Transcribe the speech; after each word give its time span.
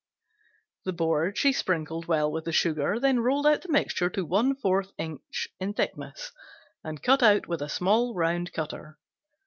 The 0.85 0.93
board 0.93 1.37
she 1.37 1.53
sprinkled 1.53 2.07
well 2.07 2.31
with 2.31 2.45
the 2.45 2.51
sugar, 2.51 2.99
then 2.99 3.19
rolled 3.19 3.45
out 3.45 3.61
the 3.61 3.69
mixture 3.71 4.09
to 4.09 4.25
one 4.25 4.55
fourth 4.55 4.93
inch 4.97 5.47
in 5.59 5.75
thickness, 5.75 6.31
and 6.83 7.03
cut 7.03 7.21
out 7.21 7.47
with 7.47 7.61
a 7.61 7.69
small 7.69 8.15
round 8.15 8.51
cutter. 8.51 8.97